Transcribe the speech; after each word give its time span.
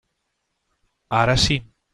Ara 1.21 1.37
sí. 1.45 1.63